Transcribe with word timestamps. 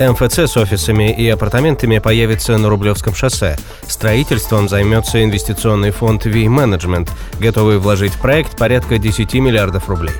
МФЦ 0.00 0.38
с 0.38 0.56
офисами 0.56 1.12
и 1.12 1.28
апартаментами 1.28 1.98
появится 1.98 2.56
на 2.56 2.70
Рублевском 2.70 3.14
шоссе. 3.14 3.58
Строительством 3.86 4.66
займется 4.66 5.22
инвестиционный 5.22 5.90
фонд 5.90 6.24
V-Management, 6.24 7.10
готовый 7.38 7.78
вложить 7.78 8.14
в 8.14 8.20
проект 8.20 8.56
порядка 8.56 8.96
10 8.96 9.34
миллиардов 9.34 9.90
рублей. 9.90 10.14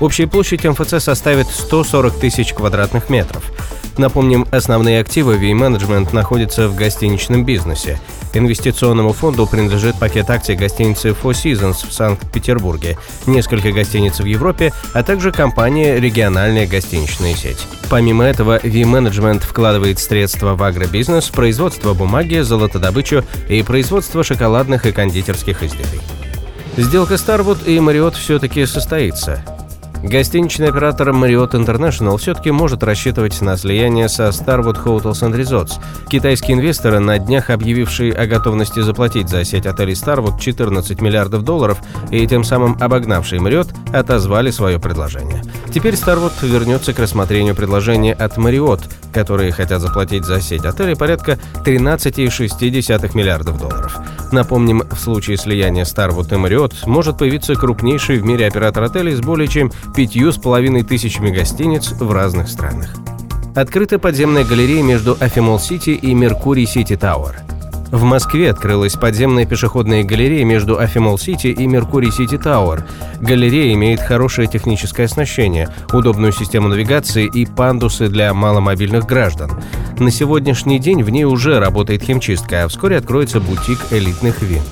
Общая 0.00 0.26
площадь 0.26 0.64
МФЦ 0.64 1.02
составит 1.02 1.46
140 1.46 2.18
тысяч 2.18 2.52
квадратных 2.52 3.08
метров. 3.08 3.50
Напомним, 3.96 4.46
основные 4.50 5.00
активы 5.00 5.36
V-Management 5.38 6.14
находятся 6.14 6.68
в 6.68 6.76
гостиничном 6.76 7.46
бизнесе. 7.46 7.98
Инвестиционному 8.34 9.14
фонду 9.14 9.46
принадлежит 9.46 9.98
пакет 9.98 10.28
акций 10.28 10.54
гостиницы 10.54 11.10
Four 11.10 11.32
Seasons 11.32 11.88
в 11.88 11.92
Санкт-Петербурге, 11.94 12.98
несколько 13.24 13.72
гостиниц 13.72 14.20
в 14.20 14.26
Европе, 14.26 14.74
а 14.92 15.02
также 15.02 15.32
компания 15.32 15.98
«Региональная 15.98 16.66
гостиничная 16.66 17.34
сеть». 17.34 17.66
Помимо 17.88 18.24
этого, 18.24 18.60
V-Management 18.62 19.40
вкладывает 19.40 19.98
средства 19.98 20.54
в 20.54 20.62
агробизнес, 20.62 21.30
производство 21.30 21.94
бумаги, 21.94 22.40
золотодобычу 22.40 23.24
и 23.48 23.62
производство 23.62 24.22
шоколадных 24.22 24.84
и 24.84 24.92
кондитерских 24.92 25.62
изделий. 25.62 26.02
Сделка 26.76 27.14
Starwood 27.14 27.64
и 27.64 27.78
Marriott 27.78 28.16
все-таки 28.16 28.66
состоится. 28.66 29.55
Гостиничный 30.06 30.68
оператор 30.68 31.08
Marriott 31.08 31.50
International 31.54 32.16
все-таки 32.16 32.52
может 32.52 32.84
рассчитывать 32.84 33.40
на 33.40 33.56
слияние 33.56 34.08
со 34.08 34.28
Starwood 34.28 34.84
Hotels 34.84 35.20
and 35.22 35.34
Resorts. 35.34 35.80
Китайские 36.08 36.56
инвесторы, 36.56 37.00
на 37.00 37.18
днях 37.18 37.50
объявившие 37.50 38.12
о 38.12 38.26
готовности 38.26 38.78
заплатить 38.78 39.28
за 39.28 39.44
сеть 39.44 39.66
отелей 39.66 39.94
Starwood 39.94 40.38
14 40.38 41.00
миллиардов 41.00 41.42
долларов 41.42 41.78
и 42.12 42.24
тем 42.24 42.44
самым 42.44 42.78
обогнавшие 42.80 43.40
Marriott, 43.40 43.74
отозвали 43.92 44.52
свое 44.52 44.78
предложение. 44.78 45.42
Теперь 45.74 45.94
Starwood 45.94 46.34
вернется 46.46 46.92
к 46.92 47.00
рассмотрению 47.00 47.56
предложения 47.56 48.12
от 48.12 48.38
Marriott, 48.38 48.82
которые 49.12 49.50
хотят 49.50 49.80
заплатить 49.80 50.24
за 50.24 50.40
сеть 50.40 50.64
отелей 50.64 50.94
порядка 50.94 51.36
13,6 51.64 53.16
миллиардов 53.16 53.58
долларов. 53.58 53.98
Напомним, 54.32 54.82
в 54.90 54.98
случае 54.98 55.36
слияния 55.36 55.84
Starwood 55.84 56.34
и 56.34 56.38
Marriott 56.38 56.74
может 56.86 57.18
появиться 57.18 57.54
крупнейший 57.54 58.18
в 58.18 58.24
мире 58.24 58.46
оператор 58.46 58.82
отелей 58.84 59.14
с 59.14 59.20
более 59.20 59.48
чем 59.48 59.72
пятью 59.94 60.32
с 60.32 60.36
половиной 60.36 60.82
тысячами 60.82 61.30
гостиниц 61.30 61.92
в 61.92 62.12
разных 62.12 62.48
странах. 62.48 62.94
Открыта 63.54 63.98
подземная 63.98 64.44
галерея 64.44 64.82
между 64.82 65.16
Афимолл-Сити 65.18 65.90
и 65.90 66.12
Меркурий-Сити 66.12 66.96
Тауэр. 66.96 67.55
В 67.90 68.02
Москве 68.02 68.50
открылась 68.50 68.94
подземная 68.94 69.46
пешеходная 69.46 70.02
галерея 70.02 70.44
между 70.44 70.78
Афимолл-Сити 70.78 71.48
и 71.48 71.66
Меркурий-Сити 71.66 72.36
Тауэр. 72.36 72.84
Галерея 73.20 73.74
имеет 73.74 74.00
хорошее 74.00 74.48
техническое 74.48 75.04
оснащение, 75.04 75.68
удобную 75.92 76.32
систему 76.32 76.68
навигации 76.68 77.26
и 77.26 77.46
пандусы 77.46 78.08
для 78.08 78.34
маломобильных 78.34 79.04
граждан. 79.04 79.52
На 79.98 80.10
сегодняшний 80.10 80.78
день 80.80 81.02
в 81.04 81.10
ней 81.10 81.24
уже 81.24 81.60
работает 81.60 82.02
химчистка, 82.02 82.64
а 82.64 82.68
вскоре 82.68 82.96
откроется 82.96 83.40
бутик 83.40 83.78
элитных 83.90 84.42
вин. 84.42 84.62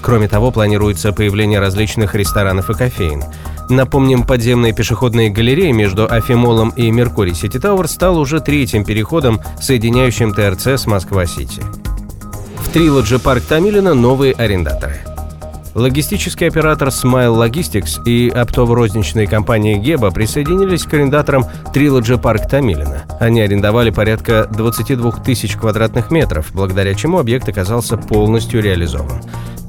Кроме 0.00 0.28
того, 0.28 0.50
планируется 0.50 1.12
появление 1.12 1.58
различных 1.58 2.14
ресторанов 2.14 2.70
и 2.70 2.74
кофеен. 2.74 3.24
Напомним, 3.68 4.22
подземная 4.22 4.72
пешеходная 4.72 5.28
галерея 5.28 5.72
между 5.72 6.10
Афимоллом 6.10 6.70
и 6.70 6.90
Меркурий 6.90 7.34
Сити 7.34 7.58
Тауэр 7.58 7.88
стала 7.88 8.18
уже 8.18 8.40
третьим 8.40 8.84
переходом, 8.84 9.40
соединяющим 9.60 10.32
ТРЦ 10.32 10.68
с 10.68 10.86
Москва-Сити. 10.86 11.62
В 12.72 13.18
Парк 13.18 13.42
Томилино 13.42 13.94
новые 13.94 14.32
арендаторы. 14.32 15.00
Логистический 15.74 16.46
оператор 16.46 16.88
Smile 16.88 17.34
Logistics 17.36 18.00
и 18.06 18.28
оптово-розничная 18.28 19.26
компания 19.26 19.76
Геба 19.76 20.12
присоединились 20.12 20.84
к 20.84 20.94
арендаторам 20.94 21.46
Trilogy 21.74 22.16
Парк 22.16 22.48
Тамилина. 22.48 23.06
Они 23.18 23.40
арендовали 23.40 23.90
порядка 23.90 24.48
22 24.52 25.10
тысяч 25.24 25.56
квадратных 25.56 26.12
метров, 26.12 26.52
благодаря 26.52 26.94
чему 26.94 27.18
объект 27.18 27.48
оказался 27.48 27.96
полностью 27.96 28.62
реализован. 28.62 29.20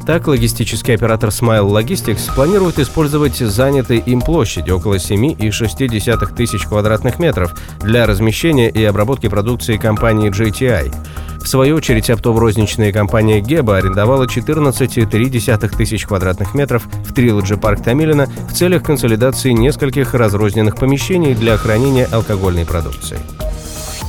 Так, 0.06 0.28
логистический 0.28 0.94
оператор 0.94 1.30
Smile 1.30 1.70
Logistics 1.70 2.34
планирует 2.36 2.78
использовать 2.78 3.38
занятые 3.38 4.00
им 4.00 4.22
площади 4.22 4.70
около 4.70 4.96
7,6 4.96 6.36
тысяч 6.36 6.66
квадратных 6.66 7.18
метров 7.18 7.56
для 7.82 8.06
размещения 8.06 8.70
и 8.70 8.84
обработки 8.84 9.28
продукции 9.28 9.78
компании 9.78 10.30
JTI. 10.32 10.94
В 11.42 11.48
свою 11.48 11.76
очередь, 11.78 12.10
оптово-розничная 12.10 12.92
компания 12.92 13.42
Геба 13.42 13.78
арендовала 13.78 14.26
14,3 14.26 15.76
тысяч 15.76 16.06
квадратных 16.06 16.54
метров 16.54 16.84
в 17.06 17.14
Трилоджи 17.14 17.58
парк 17.58 17.84
Тамилина 17.84 18.28
в 18.50 18.54
целях 18.54 18.84
консолидации 18.84 19.52
нескольких 19.52 20.14
разрозненных 20.14 20.76
помещений 20.78 21.34
для 21.34 21.58
хранения 21.58 22.08
алкогольной 22.12 22.66
продукции. 22.66 23.18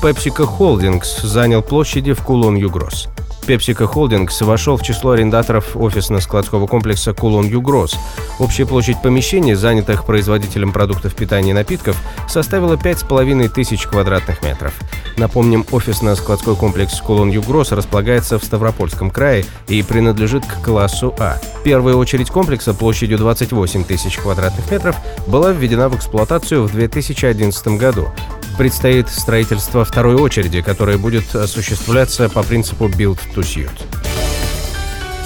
PepsiCo 0.03 0.49
Holdings 0.59 1.25
занял 1.27 1.63
площади 1.63 2.13
в 2.13 2.21
Кулон-Югрос. 2.25 3.09
PepsiCo 3.47 3.93
Holdings 3.93 4.45
вошел 4.45 4.77
в 4.77 4.83
число 4.83 5.13
арендаторов 5.13 5.77
офисно-складского 5.77 6.67
комплекса 6.67 7.13
Кулон 7.13 7.47
Югрос. 7.47 7.97
Общая 8.39 8.67
площадь 8.67 9.01
помещений, 9.03 9.55
занятых 9.55 10.05
производителем 10.05 10.73
продуктов 10.73 11.15
питания 11.15 11.51
и 11.51 11.55
напитков, 11.55 11.97
составила 12.29 12.75
5,5 12.75 13.49
тысяч 13.49 13.87
квадратных 13.87 14.43
метров. 14.43 14.75
Напомним, 15.17 15.67
офисно-складской 15.71 16.57
комплекс 16.57 17.01
Кулон 17.01 17.31
Югрос 17.31 17.73
располагается 17.73 18.39
в 18.39 18.45
Ставропольском 18.45 19.11
крае 19.11 19.45
и 19.69 19.83
принадлежит 19.83 20.45
к 20.47 20.65
классу 20.65 21.15
А. 21.19 21.39
Первая 21.65 21.95
очередь 21.95 22.31
комплекса 22.31 22.75
площадью 22.75 23.19
28 23.19 23.85
тысяч 23.85 24.19
квадратных 24.19 24.71
метров 24.71 24.97
была 25.27 25.53
введена 25.53 25.89
в 25.89 25.97
эксплуатацию 25.97 26.65
в 26.65 26.73
2011 26.73 27.79
году. 27.79 28.09
Предстоит 28.57 29.09
строительство 29.09 29.85
второй 29.85 30.15
очереди, 30.15 30.61
которая 30.61 30.99
будет 30.99 31.35
осуществляться 31.35 32.29
по 32.29 32.43
принципу 32.43 32.87
Build 32.87 33.19
to 33.35 33.41
Suit. 33.41 33.71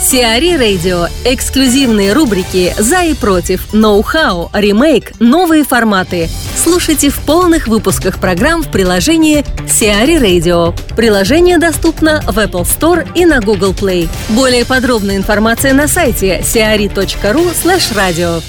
Сиари 0.00 0.56
Радио. 0.56 1.08
Эксклюзивные 1.24 2.12
рубрики 2.12 2.74
«За 2.78 3.02
и 3.02 3.14
против», 3.14 3.72
«Ноу-хау», 3.72 4.50
«Ремейк», 4.52 5.12
«Новые 5.18 5.64
форматы». 5.64 6.28
Слушайте 6.54 7.10
в 7.10 7.18
полных 7.20 7.66
выпусках 7.66 8.20
программ 8.20 8.62
в 8.62 8.70
приложении 8.70 9.44
Сиари 9.68 10.16
Radio. 10.16 10.78
Приложение 10.94 11.58
доступно 11.58 12.22
в 12.22 12.38
Apple 12.38 12.62
Store 12.62 13.08
и 13.14 13.24
на 13.24 13.40
Google 13.40 13.72
Play. 13.72 14.08
Более 14.28 14.64
подробная 14.64 15.16
информация 15.16 15.72
на 15.72 15.88
сайте 15.88 16.40
siari.ru 16.40 17.52
slash 17.54 17.94
radio. 17.96 18.42